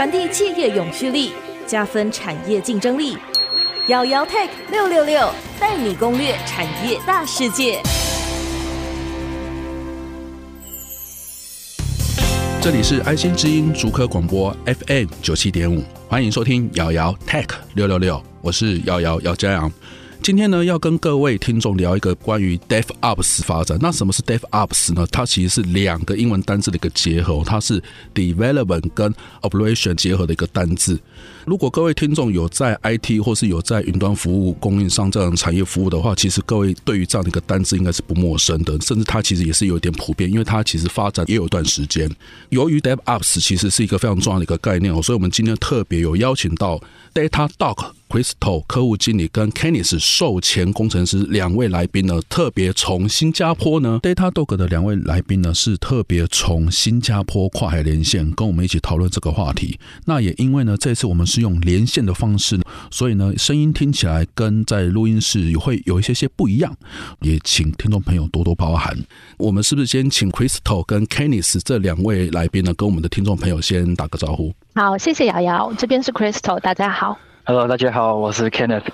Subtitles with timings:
[0.00, 1.30] 传递企业永续力，
[1.66, 3.18] 加分产业竞争力。
[3.88, 5.30] 姚姚 Tech 六六六
[5.60, 7.82] 带你攻略产业大世界。
[12.62, 19.70] 这里是爱心之音竹科广播 FM 九七点五，欢迎收听姚姚 Tech 六六六，我是姚姚姚嘉洋。
[20.22, 23.78] 今天呢，要跟各位听众聊一个关于 DevOps 发展。
[23.80, 25.06] 那什么是 DevOps 呢？
[25.10, 27.82] 它其实是两个英文单字的一个结合，它是
[28.14, 31.00] Development 跟 Operation 结合的一个单字。
[31.46, 42.08] 如果各位听众有在 IT 或是有在云端服务供应商这样产业服务的话，其实各位对于这样的一个单字应该是不陌生的，甚至它其实也是有点普遍，因为它其实发展也有一段时间。
[42.50, 46.78] 由于 DevOps 其实是一个非常重要的一个概念哦，所以我们今天特别有邀请到
[47.14, 47.92] Datadog。
[48.10, 59.78] Crystal 客户经理跟 Kenneth 售前工程师两位来宾呢，特别从新加坡呢，Datadog 的两位来宾呢是特别从新加坡跨海连线跟我们一起讨论这个话题。
[60.06, 66.76] 那也因为呢，这次我们是用连线的方式，所以呢，声音听起来跟在录音室会有一些些不一样，
[67.20, 68.98] 也请听众朋友多多包涵。
[69.38, 74.52] 我们是不是先请 Crystal 跟 Kenneth 这两位来宾呢，跟我们的听众朋友先打个招呼？
[74.74, 77.16] 好，谢谢瑶瑶，这边是 Crystal，大家好。
[77.50, 78.84] Hello，大家好，我是 Kenneth。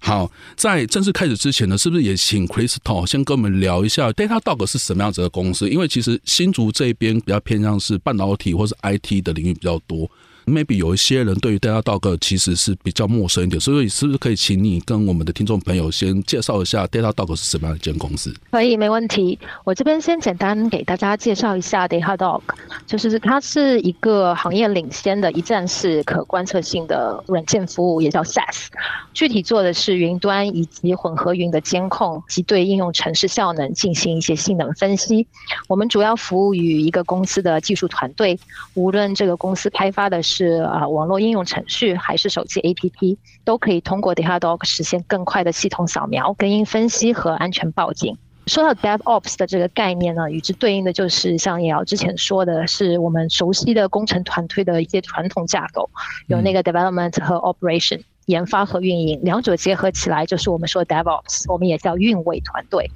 [0.00, 5.68] 好，在正式开始之前呢，是不是也请 Crystal 先跟我们聊一下 Datadog 是什么样子的公司？
[5.68, 10.08] 因为其实新竹这边比较偏向是半导体或是 IT 的领域比较多。
[10.46, 18.32] Maybe 有一些人对于 Datadog 其实是比较陌生一点，所以是不是可以请你跟我们的听众朋友先介绍一下 Datadog 是什么样的一间公司？
[18.52, 19.38] 可以，没问题。
[19.64, 22.42] 我这边先简单给大家介绍一下 Datadog，
[22.86, 28.66] 就是它是一个行业领先的一站式可观测性的软件服务，也叫 SaaS。
[29.12, 35.26] 具体做的是云端以及混合云的监控及对应用程式效能进行一些性能分析。
[35.66, 38.38] 我们主要服务于一个公司的技术团队，
[38.74, 48.18] 无论这个公司开发的是是啊，网络应用程序还是手机 APP，都可以通过 Datadog 实现更快的系统扫描、根因分析和安全报警。
[48.46, 55.88] 说到 DevOps 的这个概念呢，与之对应的就是像瑶瑶之前说的，是我们熟悉的工程团队的一些传统架构，
[56.26, 58.02] 有那个 Development 和 Operation。
[58.26, 62.90] 研发和运营两者结合起来，就是我们说 DevOps，我们也叫运维团队。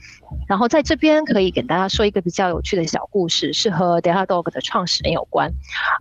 [0.48, 5.52] 然后在这边可以给大家说一个比较有趣的小故事，是和 Datadog 的创始人有关。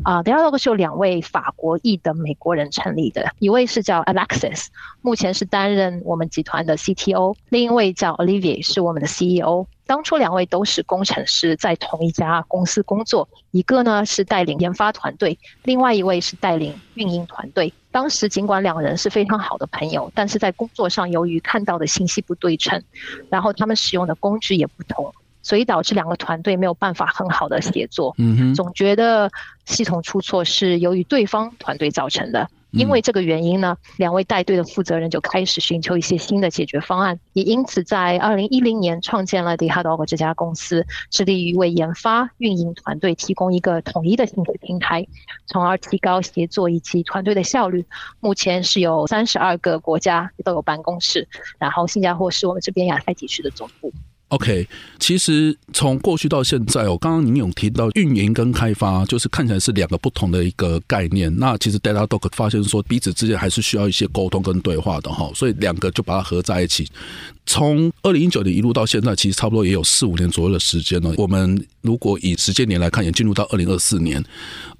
[0.04, 4.68] 啊，Datadog 是由两位法国裔的美国人成立的，一位是叫 Alexis，
[5.02, 9.66] 目前是担任我们集团的 CTO，另一位叫 Olivier，是我们的 CEO。
[9.86, 17.74] 当初两位都是工程师，在同一家公司工作，一个呢是带领研发团队，另外一位是带领运营团队。
[17.92, 22.84] 当时尽管两人是非常好的朋友，但是在工作上由于看到的信息不对称，
[23.30, 28.16] 然后他们使用的工具也不同，所以导致两个团队没有办法很好的协作。
[28.56, 29.32] 总觉得
[29.66, 32.50] 系统出错是由于对方团队造成的。
[32.72, 45.08] 因为这个原因呢，两位带队的负责人就开始寻求一些新的解决方案，也因此在二零一零年创建了 Datadog 这家公司，致力于为研发、运营团队提供一个统一的薪水平台，
[45.48, 47.86] 从而提高协作以及团队的效率。
[48.20, 53.92] 目前是有三十二个国家都有办公室，然后新加坡是我们这边亚太地区的总部。
[54.30, 54.68] OK，
[55.00, 61.36] 其实从过去到现在，哦刚刚您有提到运营跟开发，就是看起来是两个不同的一个概念。
[61.38, 66.88] 那其实 Datadog 发现说彼此之间还是需要一些沟通跟对话的哈，所以两个就把它合在一起。
[67.50, 71.12] 从二零一九年一路到现在，其实差不多也有四五年左右的时间了。
[71.18, 74.24] 我们如果以时间年来看，也进入到二零二四年。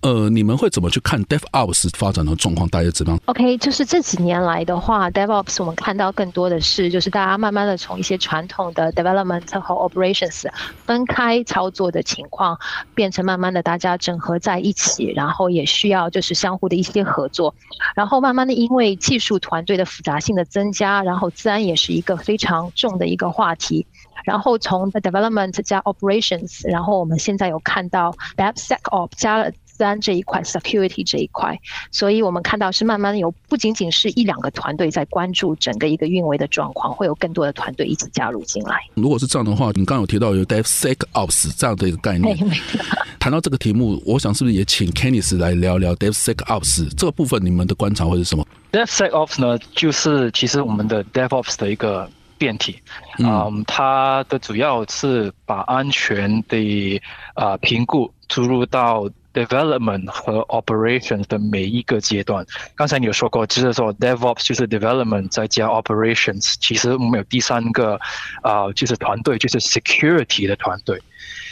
[0.02, 2.70] 呃，你们会怎么去看 DevOps 发展的状况？
[2.70, 10.46] 大概怎么样？OK，就是这几年来的话，DevOps 我们看到更多的是，就是大家慢慢的从一些传统的 Development 和 Operations
[10.86, 12.58] 分开操作的情况，
[12.94, 17.54] 变成慢慢的大家整合在一起，然后也需要就是相互的一些合作，
[17.96, 23.86] 然后慢慢的因为技术团队的复杂性的增加，然后自然也是一个非常重的一个话题，
[24.24, 31.58] 然后从 development 加 operations，然后我们现在有看到 DevSecOps 加了资安这一块，security 这一块，
[31.90, 38.78] 所以我们看到是慢慢有不仅仅是一两个团队在关注整个一个运维的状况，会有更多的团队一起加入进来。
[38.96, 42.38] 如果是这样的话，你刚刚有提到有 DevSecOps 这样的一个概念，
[43.22, 52.10] 谈到这个题目，我想是不是也请 Kenneth 来聊聊 DevSecOps 这个部分，你们的观察会是什么？DevSecOps 呢，就是其实我们的 DevOps 的一个。
[52.40, 52.82] 变体，
[53.20, 57.00] 嗯，它的主要是把安全的
[57.36, 62.44] 啊评估注入到 development 和 operations 的每一个阶段。
[62.76, 68.00] 刚才你有说过，就是说 DevOps 就是 development 再加 operations，其实我们有第三个
[68.42, 71.00] 啊，就是团队，就是 security 的团队。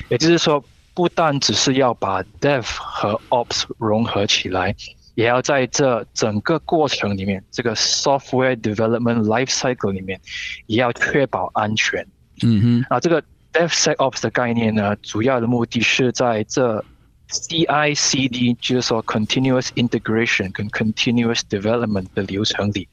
[0.09, 0.63] 也就是说，
[0.93, 4.73] 不但只是要把 Dev 和 Ops 融合起来。
[5.17, 10.21] 也要在这整个过程里面，这个 software development life cycle 里面，
[10.67, 12.05] 也要确保安全。
[12.43, 16.85] 嗯哼，啊，这个 DevSecOps 的概念呢，主要的目的是在这
[17.29, 22.87] CI/CD，就是说 continuous integration 跟 continuous development 的流程里，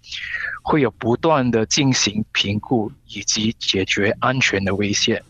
[0.62, 5.22] 会有不断的进行评估以及解决安全的威胁。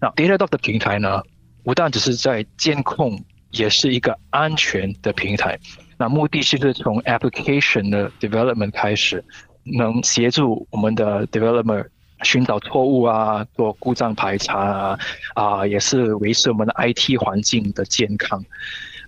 [0.00, 1.22] 那 Datadog 的平台呢，
[1.62, 5.56] 不但只是在监控，也是一个安全的平台。
[5.98, 9.24] 那目的是从 application 的 development 开始，
[9.64, 11.86] 能协助我们的 developer
[12.22, 14.98] 寻找错误啊，做故障排查啊，
[15.34, 18.42] 啊，也是维持我们的 IT 环境的健康，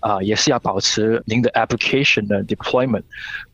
[0.01, 3.05] 啊，也是要保持您的 application 的 deployment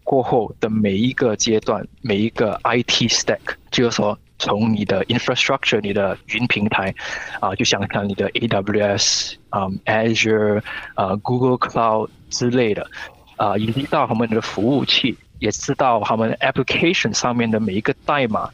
[0.02, 3.38] 过后的每一个阶段，每一个 IT stack，
[3.70, 6.92] 就是说从你的 infrastructure，你的云平台，
[7.40, 10.62] 啊，就想看你的 AWS，啊，Azure，
[10.94, 12.90] 啊，Google Cloud 之类的。
[13.36, 18.50] 啊，以及到他们的服务器，也知道他们 application 上面的每一个代码，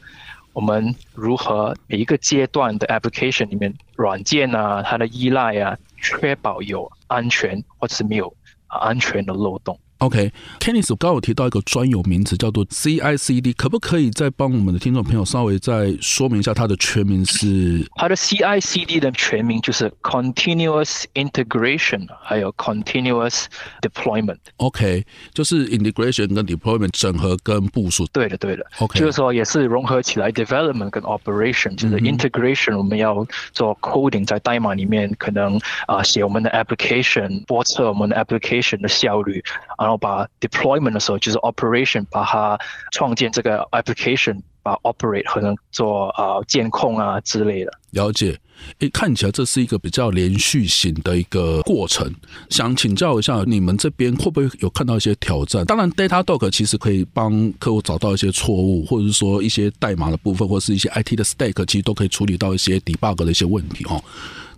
[0.53, 8.35] 我们如何每一个阶段的 application 里面软件啊，它的依赖啊，确保有安全或者是没有
[8.69, 9.79] 安全的漏洞。
[10.01, 10.97] OK，Kenneth，、okay.
[10.97, 17.87] 刚刚有提到一个专有名词叫做 CI/CD，可不可以再帮我们的听众朋友稍微再说明一下它的全名是？
[17.97, 23.45] 它的 CI/CD 的全名就是 Continuous Integration，还有 Continuous
[23.83, 24.39] Deployment。
[24.57, 25.05] OK，
[25.35, 28.07] 就是 Integration 跟 Deployment 整合跟部署。
[28.11, 28.65] 对的，对的。
[28.79, 39.45] OK，就是说也是融合起来 Development 跟 Operation，就是 Integration 我们要做 Coding 在代码里面，可能啊、呃、写我们的 Application，波测我们的 Application 的效率
[39.77, 39.90] 啊。
[39.91, 42.57] 然后把 deployment 的时候，就是 operation，把它
[42.93, 47.73] 创建这个 application，把 operate 可能做啊、监控啊之类的。
[47.91, 48.39] 了解，
[48.79, 52.09] 诶，看起来这是一个比较连续型的一个过程。
[52.51, 55.65] 想请教一下，你们这边会不会有看到一些挑战？
[55.65, 64.01] 当然，Datadog 其实可以帮客户找到一些错误，或者是说一些代码的部分，或者是一些 IT 的 stack，其实都可以处理到一些 debug 的一些问题哦。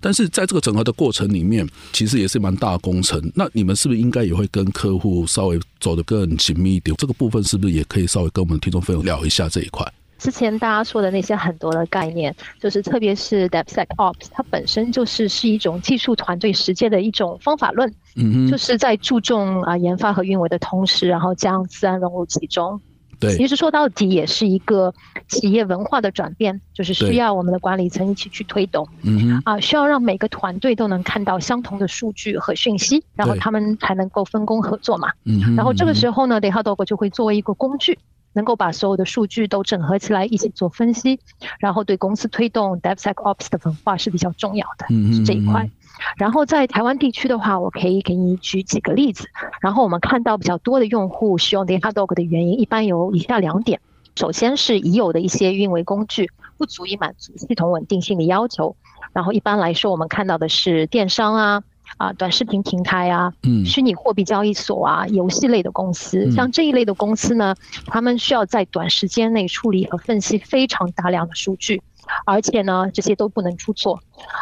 [0.03, 3.19] 但是在这个整合的过程里面，其实也是蛮大的工程。
[3.35, 6.95] 那你们是不是应该也会跟客户稍微走得更紧密一点？
[6.99, 9.87] 这个部分是不是也可以稍微跟我们听众朋友聊一下这一块？
[10.19, 17.93] 之前大家说的那些很多的概念，就是特别是 DevSecOps，它本身就是是一种技术团队实践的一种方法论。
[18.15, 22.81] 嗯哼，就是在注重啊研发和运维的同时，然后将自然融入其中。
[23.23, 24.93] 对，其实说到底也是一个
[25.29, 28.87] 企业文化的转变，就是需要我们的管理层一起去推动。
[29.03, 35.13] 嗯啊，需要让每个团队都能看到相同的数据和讯息，然后他们才能够分工合作嘛。
[35.25, 37.99] 嗯，然后这个时候呢，Datadog 就会作为一个工具，
[38.33, 41.21] 能够把所有的数据都整合起来一起做分析，
[41.61, 44.87] 然后对公司推动 DevSecOps 的文化是比较重要的。
[44.91, 45.71] 嗯，是这一块。
[46.17, 49.29] 然后在台湾地区的话，我可以给你举几个例子。
[49.61, 53.81] 然后我们看到比较多的用户使用 Datadog 的原因，一般有以下两点：
[54.17, 58.77] 首先是已有的一些运维工具不足以满足系统稳定性的要求。
[59.13, 61.63] 然后一般来说，我们看到的是电商啊、
[61.99, 67.55] 啊短视频平台啊、嗯、虚拟货币交易所啊、游戏类的公司，像这一类的公司呢，
[67.87, 71.83] 他们需要在短时间内处理和分析非常大量的数据。
[72.25, 74.01] 而且呢，这些都不能出错，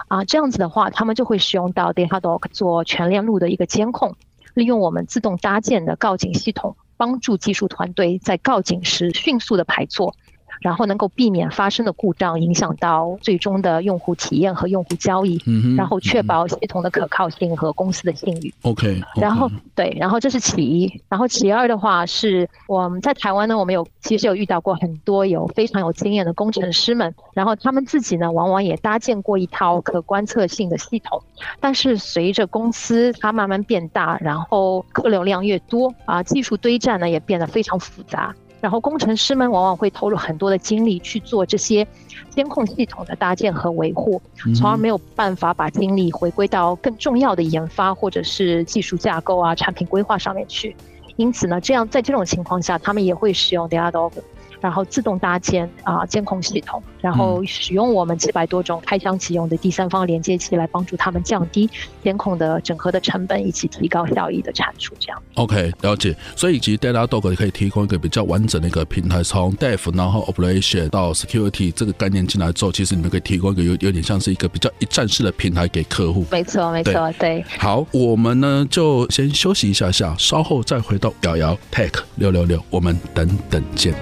[0.08, 4.16] 啊，这样子的话，他们就会使用到 Datadog 做全链路的一个监控，
[4.54, 10.14] 利用我们自动搭建的告警系统，帮助技术团队在告警时迅速的排错。
[10.60, 18.52] 然后能够避免发生的故障影响到最终的用户体验和用户交易，嗯、然后确保系统的可靠性和公司的信誉。
[18.62, 31.22] OK，然后对，然后这是其一，然后其二的话是我们在台湾呢，我们有其实有遇到过很多有非常有经验的工程师们，然后他们自己呢往往也搭建过一套可观测性的系统，
[31.60, 38.34] 但是随着公司它慢慢变大，然后客流量越多啊，技术堆栈呢也变得非常复杂。
[38.60, 41.86] 然后工程师们往往会投入很多的精力去做这些
[42.28, 44.20] 监控系统的搭建和维护，
[44.54, 50.76] 从而没有办法把精力回归到更重要的研发或者是技术架构啊、产品规划上面去。
[51.16, 54.12] 因此呢，这样在这种情况下，他们也会使用 Datadog。
[54.60, 61.68] 然后自动搭建啊监控系统，然后使用我们七百多种开箱即用的第三方连接器来帮助他们降低
[62.02, 64.94] 监控的整合的成本，以及提高效益的产出。
[64.98, 65.22] 这样。
[65.34, 66.14] OK，了解。
[66.36, 76.26] 所以其实 Datadog 可以提供一个比较完整的一个平台，从 Dev 然后 Operation 到 Security 这个概念进来之后，其实你们可以提供一个有有点像是一个比较一站式的平台给客户。
[76.30, 77.44] 没错，没错，对。
[77.58, 83.94] 好，我们呢就先休息一下下，稍后再回到瑶瑶 Tech 六六六，我们等等见。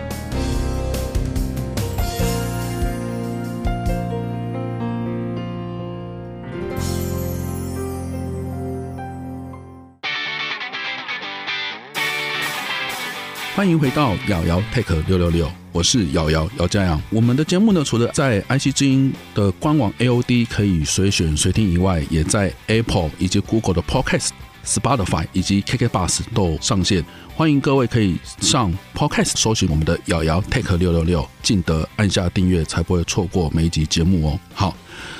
[13.59, 17.03] 欢迎回到瑶瑶 Tech 六六六，我是瑶瑶姚家阳。
[17.11, 24.29] 我们的节目呢，除了在 IC 之音的官网 AOD 可以随选随听以外，也在 Apple 以及 Google 的 Podcast、
[24.69, 27.05] Spotify 以及 KK Bus 都上线。
[27.35, 34.39] 欢迎各位可以上 Podcast 搜寻我们的瑶瑶 Tech 六六六，记得按下订阅，才不会错过每一集节目哦。
[34.53, 34.77] 好。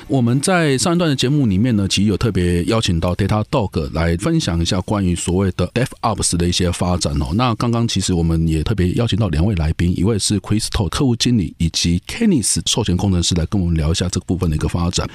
[0.09, 7.27] 我们在上一段的节目里面呢，其实有特别邀请到 Datadog 来分享一下关于所谓的 DevOps 的一些发展哦。
[7.35, 15.07] 那刚刚其实我们也特别邀请到两位来宾，一位是 Crystal 客户经理，以及 Kenneth 授权工程师来跟我们聊一下这个部分的一个发展。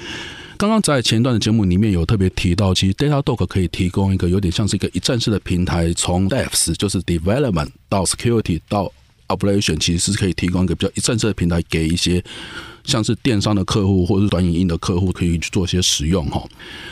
[0.57, 8.91] 刚刚在前段的节目里面有特别提到，其实 Datadog 可以提供一个有点像是一个一站式的平台，从 Devs 就是 Development 到 Security 到
[9.27, 12.23] Operation，其实是可以提供一个比较一站式的平台给一些。
[12.85, 16.47] 像是电商的客户或者是短影音的客户可以去做一些使用哈。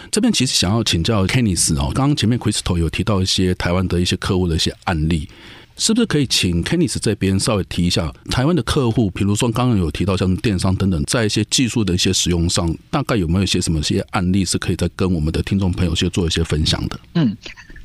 [0.09, 5.29] 这边其实想要请教 Kenneth 哦，刚刚前面 Crystal 有提到一些台湾的一些客户的一些案例，
[5.77, 16.99] 是不是可以请 Kenneth 这边稍微提一下台湾的客户，比如说刚刚有提到像电商等等，在一些技术的一些使用上，大概有没有一些什么些案例是可以再跟我们的听众朋友去做一些分享的？
[17.15, 17.35] 嗯。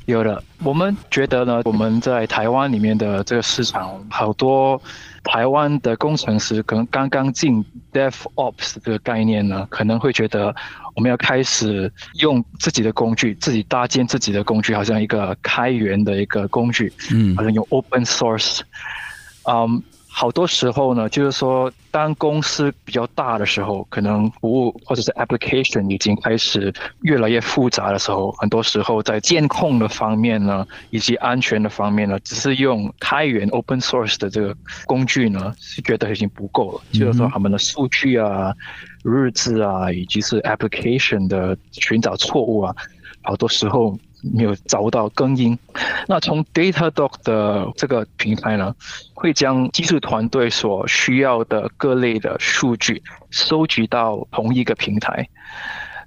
[0.05, 4.81] 有的，我们觉得呢，我们在台湾里面的这个市场，好多
[5.23, 10.55] 台湾的工程师可能刚刚进 DevOps 这个概念呢，可能会觉得
[10.99, 18.59] 我们要开始用自己的工具，自己搭建自己的工具，好像一个开源的一个工具，嗯，好像用 Open Source，
[19.49, 19.81] 嗯。
[20.11, 34.53] 好多时候呢，就是说，当公司比较大的时候，可能服务或者是 application 已经开始越来越复杂的时候，很多时候在监控的方面呢，以及安全的方面呢，只是用开源 open source 的这个
[34.85, 36.81] 工具呢，是觉得已经不够了。
[36.91, 38.53] 就是说，他们的数据啊、
[39.03, 42.75] 日志啊，以及是 application 的寻找错误啊，
[43.21, 43.97] 好多时候。
[44.21, 45.57] 没有找到根因，
[46.05, 48.75] 那从 Datadog 的这个平台呢，
[49.19, 55.27] 会将技术团队所需要的各类的数据收集到同一个平台，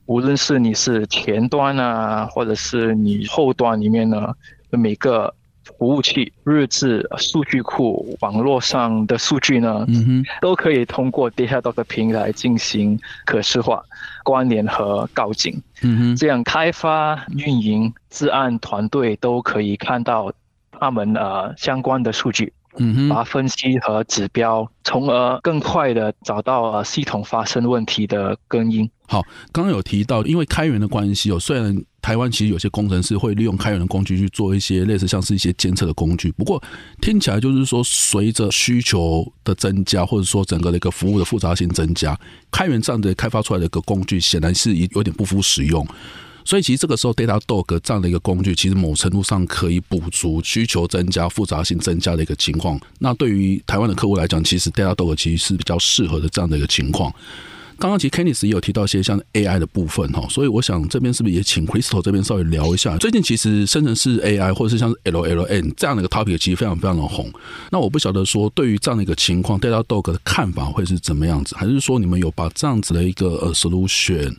[0.07, 4.33] 无论是你是前端啊，或者是你后端里面呢，
[4.71, 5.35] 每个。
[5.79, 13.81] 服务器、日志、数据库、网络上的数据呢，嗯哼，都可以通过 Datadog 的平台进行可视化、
[14.25, 15.63] 关联和告警。
[15.83, 20.33] 嗯哼，这样开发、运营、治安团队都可以看到
[20.73, 22.53] 他们呃相关的数据。
[22.79, 28.89] 嗯哼，把分析和指标，从而更快的找到呃系统发生问题的根因。
[29.07, 36.63] 好，刚刚有提到，因为开源的关系哦，虽然台湾其实有些工程师会利用开源的工具去做一些类似像是一些监测的工具，不过
[37.01, 42.19] 听起来就是说，随着需求的增加，或者说整个的一个服务的复杂性增加，
[42.51, 45.87] 开源这样的开发出来的一个工具，显然是有点不敷使用。
[46.45, 52.81] 所以其实这个时候，Datadog 这样的一个工具，其实某程度上可以补足需求增加、复杂性增加的一个情况。
[52.99, 57.13] 那对于台湾的客户来讲，其实 Datadog 其实是比较适合的这样的一个情况。
[57.79, 62.97] 刚刚其实 Kenneth 也有提到一些像 AI 的部分哈，所以我想这边是不是也请 Crystal 这边稍微聊一下？
[62.99, 67.29] 最近其实生成式 AI 或者是像 LLM 这样的一个 topic 其实非常非常的红。
[67.71, 71.57] 那我不晓得说对于这样的一个情况，Datadog 的看法会是怎么样子？
[71.57, 74.37] 还是说你们有把这样子的一个呃 solution？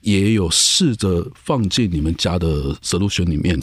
[0.00, 2.46] 也有试着放进你们家的
[2.82, 3.60] solution 里面。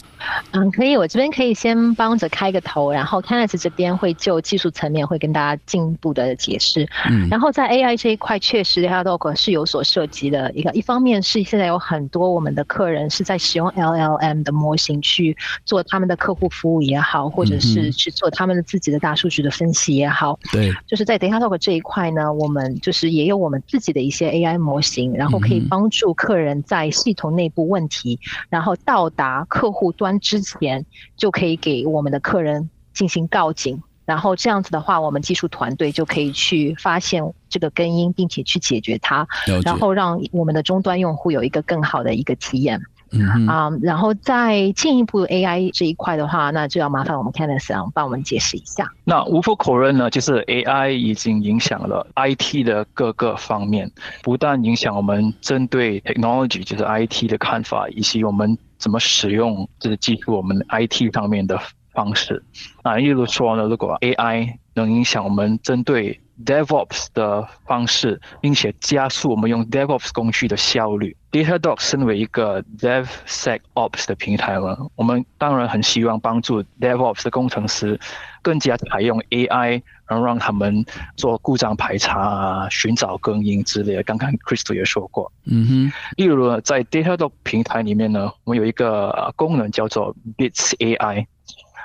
[0.52, 6.88] 嗯，可以，我这边可以先帮着开个头，然后 Kenneth 这边会就技术层面会跟大家进一步的解释。
[7.08, 10.70] 嗯，然后在 AI 这一块，确实 Datadog 是有所涉及的一个。
[10.72, 20.38] 一方面是现在有很多我们的客人是在使用 LLM 的模型去做他们的客户服务也好，或者是去做他们的自己的大数据的分析也好。
[20.52, 26.27] 对，就是在 Datadog 这一块呢，我们就是也有我们自己的一些 AI 模型，然后可以帮助客。
[26.28, 28.20] 客人在系统内部问题，
[28.50, 30.84] 然后到达客户端之前，
[31.16, 39.26] 就可以给我们的客人进行告警，然后这样子的话，我们技术团队就可以去发现这个根因，并且去解决它，
[39.64, 42.78] 然后让我们的终端用户有一个更好的一个体验。
[43.10, 48.90] 嗯啊，然后再进一步 AI 这一块的话，那就要麻烦我们 Kenneth 帮我们解释一下。
[49.04, 53.90] 那无可否认呢，就是 AI 已经影响了 IT 的各个方面，
[54.22, 61.58] 不但影响我们针对 technology 就是 IT 的看法，以及我们怎么使用这个技术，我们 IT 上面的
[61.92, 62.42] 方式。
[62.82, 71.16] 啊，例如说呢，如果 AI 能影响我们针对 DevOps 的方式，并且加速我们用 DevOps 工具的效率。
[71.30, 78.00] Datadog 身为一个 DevSecOps 的平台嘛，我们当然很希望帮助 DevOps 的工程师
[78.40, 80.84] 更加采用 AI，然后让他们
[81.16, 84.02] 做故障排查啊、寻找更因之类的。
[84.04, 91.26] 刚刚 Crystal 也说过，嗯哼，例如在 Datadog 平台里面呢，我们有一个功能叫做 Bits AI。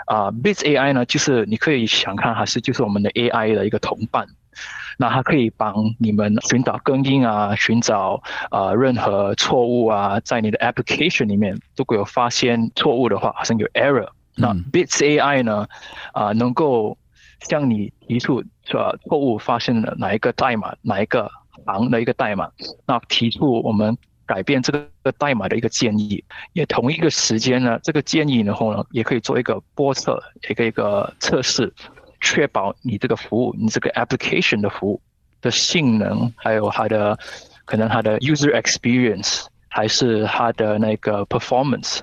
[0.05, 4.27] 啊，Bits AI 呢，就是你可以想看，还是就是我们的 AI 的一个同伴。
[4.97, 15.67] 那它可以帮你们寻找更新啊，寻找啊、呃、任何错误啊，在你的 application 里面，如果有发现错误的话，好像有 error，那 Bits AI 呢，
[16.13, 16.97] 啊、呃，能够
[17.41, 21.29] 向你提出说错误发现了哪一个代码，哪一个
[21.65, 22.49] 行的一个代码，
[22.85, 31.73] 那提出我们改变这个代码的一个建议，也同一个时间呢，这个建议然后呢，也可以做一个波测，一个一个测试。
[32.23, 34.99] 确保你这个服务，你这个 application 的服务
[35.41, 37.19] 的性能，还有它的
[37.65, 41.99] 可能它的 user experience，还是它的那个 performance，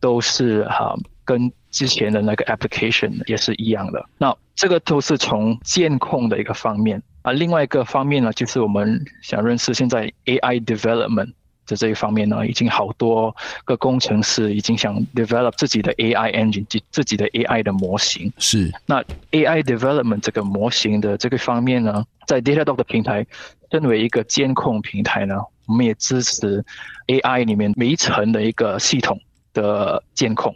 [0.00, 4.02] 都是哈跟之前的那个 application 也是一样的。
[4.16, 11.32] 那这个都是从监控的一个方面啊，另外一个方面呢，就是我们想认识现在 AI development。
[11.64, 18.32] 在这一方面呢，已经好多个工程师已经想 develop 自己的 AI engine，自己的 AI 的模型。
[18.38, 18.72] 是。
[18.86, 23.26] 那 AI development 这个模型的这个方面呢，在 Datadog 的平台，
[23.70, 26.64] 身为一个监控平台呢，我们也支持
[27.06, 29.18] AI 里面每一层的一个系统
[29.52, 30.54] 的监控。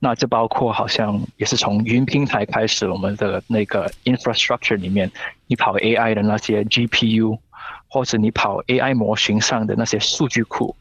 [0.00, 5.10] 那这包括好像也是从云平台开始，我们的那个 infrastructure 里面，
[5.46, 7.38] 你跑 AI 的那些 GPU。
[7.88, 10.76] 或者你跑 AI 模型上的那些数据库，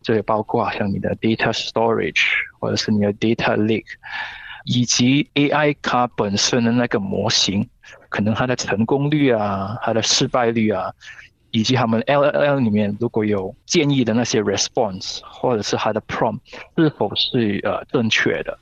[0.00, 2.24] 这也包括像你的 data storage，
[2.58, 3.84] 或者是你的 data lake，
[4.64, 7.68] 以及 AI 它本身的那个模型，
[8.08, 10.92] 可能它的成功率啊，它的失败率啊，
[11.50, 16.40] 以及他们 LLM 里面如果有建议的那些 response，或者是它的 prompt
[16.76, 18.58] 是否是呃正确的。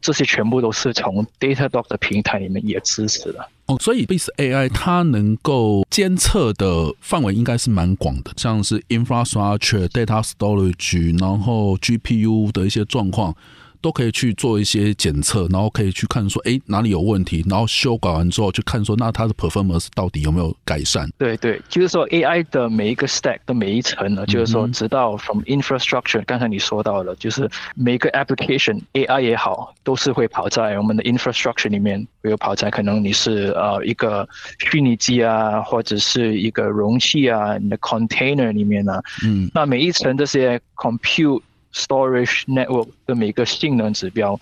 [0.00, 13.36] 这些全部都是从 Datadog 的平台里面也支持的哦，所以 Base AI 它能够监测的范围应该是蛮广的，像是 infrastructure、data storage，然后 GPU 的一些状况。
[13.80, 21.08] 都可以去做一些检测，然后可以去看说，哎，哪里有问题，然后修改完之后去看说，那它的 performance 到底有没有改善？
[21.18, 41.40] 对对，就是说 AI 的每一个 stack 的每一层呢，就是说，直到 from infrastructure，刚才你说到了，就是每个 application AI 也好，都是会跑在我们的 infrastructure 里面，比如跑在可能你是呃一个虚拟机啊，或者是一个容器啊，你的 container 里面呢，嗯，那每一层这些 compute
[41.72, 44.38] Storage network 的每个性能指标，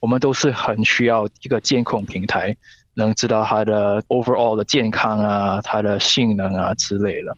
[0.00, 2.56] 我们都是很需要一个监控平台，
[2.94, 7.36] 能知道它的 overall 的健康啊，它的性能啊之类的。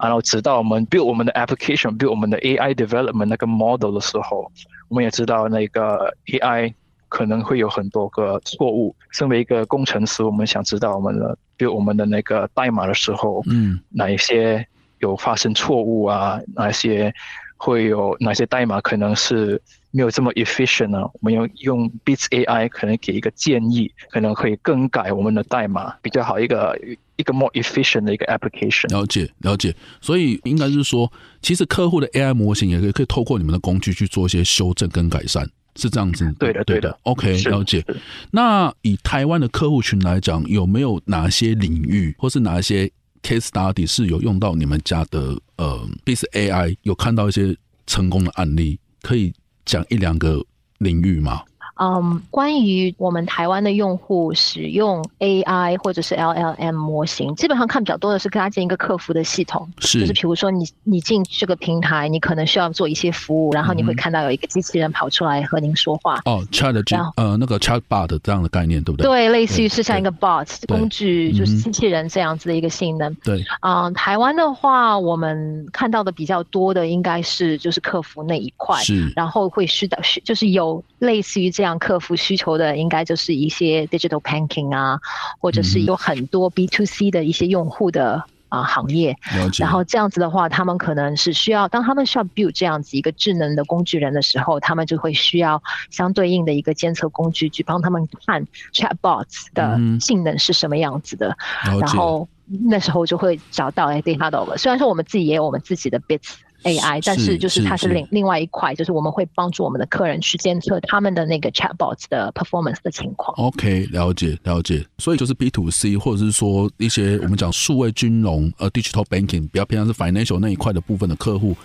[0.00, 4.50] 然后直到我们 build 我们的 application，build 我们的 AI development 那个 model 的时候，
[4.88, 6.72] 我们也知道那个 AI
[7.08, 8.94] 可能会有很多个错误。
[9.10, 14.66] 身为一个工程师，我们想知道我们的 build 我们的那个代码的时候，嗯，哪一些
[14.98, 17.12] 有发生错误啊，哪一些。
[17.56, 21.02] 会有哪些代码可能是没有这么 efficient 呢？
[21.02, 26.78] 我们用用 Bits AI 可能给一个建议，可能可以更改我们的代码，比较好一个
[27.16, 28.88] 一个 more efficient 的一个 application。
[28.92, 36.30] 了解了解，所以应该是说，其实客户的 AI 模型也可以可以透过你们的工具去做一些修正跟改善，是这样子。
[36.38, 36.98] 对的对的。
[37.04, 37.82] OK，了解。
[38.30, 42.90] 那以台湾的客户群来讲，有没有哪些领域，或是哪一些
[43.26, 49.32] ？Case study 是有用到你们家的呃，Bis AI 有看到一些成功的案例，可以
[49.64, 50.40] 讲一两个
[50.78, 51.42] 领域吗？
[51.76, 66.20] 嗯，um, 关于我们台湾的用户使用 AI 或者是 LLM 模型，基本上看比较多的是跟他建一个客服的系统，是就是比如说你你进这个平台，你可能需要做一些服务，然后你会看到有一个机器人跑出来和您说话。
[66.24, 69.06] 哦，Chat 后呃那个 Chatbot 这样的概念对不对？
[69.06, 73.14] 对，类似于是像一个 bot 工具，就是机器人这样子的一个性能。
[73.16, 81.65] 对，啊、呃，台湾的话，我们看到的比较多的应该是就是客服那一块，是，然后会需的，是就是有类似于这样。
[81.66, 85.00] 这样客服需求的应该就是一些 digital banking 啊，
[85.40, 89.16] 或者是有很多 B to C 的一些用户的啊行业。
[89.58, 101.36] 然后这样子的话，他们可能是需要，当他们需要 build 这样子一个智能的工具人的时候，他们就会需要相对应的一个监测工具去帮他们看 chatbots 的性能是什么样子的。
[101.66, 104.56] 嗯、然后那时候就会找到哎，Datadog。
[104.56, 106.34] 虽然说我们自己也有我们自己的 bits。
[106.66, 113.34] AI，但是就是它是另另外一块，就是我们会帮助我们的客人去监测他们的那个 chatbots 的 performance 的情况。
[113.38, 114.84] OK，了解了解。
[114.98, 121.56] 所以就是 B to C，或者是说一些我们讲数位金融呃 digital banking 比较偏向是 financial 那一块的部分的客户，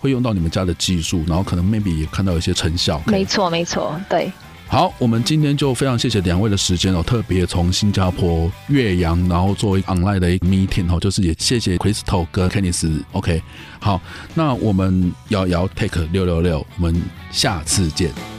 [0.00, 3.00] 会用到你们家的技术，然后可能 maybe 也看到一些成效。
[3.06, 4.30] 没错没错，对。
[4.68, 13.02] 好，我们今天就非常谢谢两位的时间哦，特别从新加坡岳阳，然后作为 online 的一个 meeting 哦，就是也谢谢 Crystal 跟 Kenneth。
[13.12, 13.40] OK，
[13.80, 14.00] 好，
[14.34, 17.00] 那我们摇摇 take 六六六我们
[17.30, 18.35] 下次见。